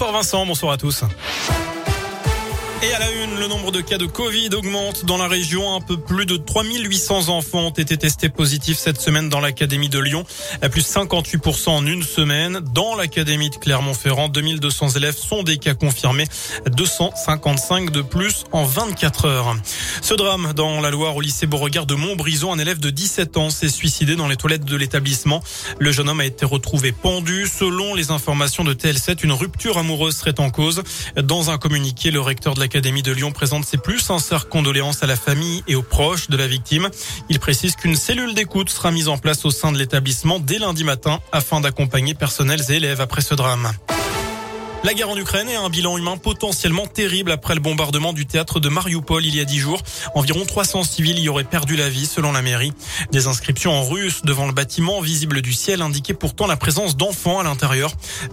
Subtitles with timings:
[0.00, 1.02] Bonsoir Vincent, bonsoir à tous.
[2.80, 5.74] Et à la une, le nombre de cas de Covid augmente dans la région.
[5.74, 9.98] Un peu plus de 3800 enfants ont été testés positifs cette semaine dans l'Académie de
[9.98, 10.24] Lyon.
[10.62, 12.60] À plus 58% en une semaine.
[12.72, 16.26] Dans l'Académie de Clermont-Ferrand, 2200 élèves sont des cas confirmés.
[16.70, 19.56] 255 de plus en 24 heures.
[20.00, 23.50] Ce drame dans la Loire au lycée Beauregard de Montbrison, un élève de 17 ans
[23.50, 25.42] s'est suicidé dans les toilettes de l'établissement.
[25.78, 27.46] Le jeune homme a été retrouvé pendu.
[27.46, 30.82] Selon les informations de TL7, une rupture amoureuse serait en cause.
[31.20, 35.02] Dans un communiqué, le recteur de la l'Académie de Lyon présente ses plus sincères condoléances
[35.02, 36.90] à la famille et aux proches de la victime.
[37.30, 40.84] Il précise qu'une cellule d'écoute sera mise en place au sein de l'établissement dès lundi
[40.84, 43.72] matin afin d'accompagner personnels et élèves après ce drame.
[44.84, 48.60] La guerre en Ukraine est un bilan humain potentiellement terrible après le bombardement du théâtre
[48.60, 49.82] de Mariupol il y a dix jours.
[50.14, 52.72] Environ 300 civils y auraient perdu la vie selon la mairie.
[53.10, 57.40] Des inscriptions en russe devant le bâtiment visible du ciel indiquaient pourtant la présence d'enfants
[57.40, 57.90] à l'intérieur.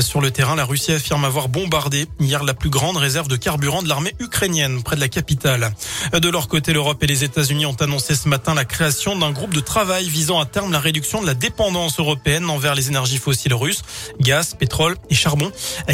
[0.00, 3.82] Sur le terrain, la Russie affirme avoir bombardé hier la plus grande réserve de carburant
[3.82, 5.74] de l'armée ukrainienne près de la capitale.
[6.12, 9.54] De leur côté, l'Europe et les États-Unis ont annoncé ce matin la création d'un groupe
[9.54, 13.54] de travail visant à terme la réduction de la dépendance européenne envers les énergies fossiles
[13.54, 13.82] russes,
[14.20, 15.50] gaz, pétrole et charbon.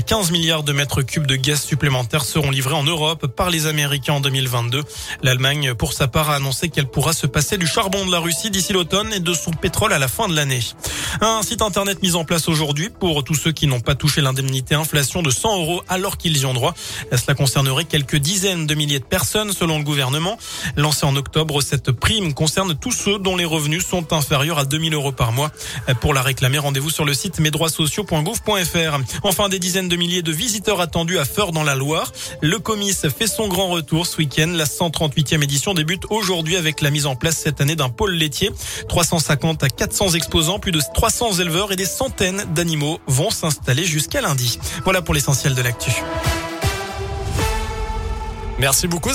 [0.07, 4.15] 15 milliards de mètres cubes de gaz supplémentaires seront livrés en Europe par les Américains
[4.15, 4.83] en 2022.
[5.23, 8.51] L'Allemagne, pour sa part, a annoncé qu'elle pourra se passer du charbon de la Russie
[8.51, 10.59] d'ici l'automne et de son pétrole à la fin de l'année.
[11.21, 14.75] Un site internet mis en place aujourd'hui pour tous ceux qui n'ont pas touché l'indemnité
[14.75, 16.75] inflation de 100 euros alors qu'ils y ont droit.
[17.13, 20.37] Cela concernerait quelques dizaines de milliers de personnes selon le gouvernement.
[20.77, 24.95] Lancé en octobre, cette prime concerne tous ceux dont les revenus sont inférieurs à 2000
[24.95, 25.53] euros par mois.
[26.01, 28.99] Pour la réclamer, rendez-vous sur le site mesdroitssociaux.gouv.fr.
[29.23, 32.11] Enfin, des dizaines de milliers de visiteurs attendus à Feur dans la Loire.
[32.41, 34.51] Le comice fait son grand retour ce week-end.
[34.53, 38.51] La 138e édition débute aujourd'hui avec la mise en place cette année d'un pôle laitier.
[38.89, 44.23] 350 à 400 exposants, plus de 300 éleveurs et des centaines d'animaux vont s'installer jusqu'à
[44.23, 44.59] lundi.
[44.85, 45.93] Voilà pour l'essentiel de l'actu.
[48.59, 49.15] Merci beaucoup,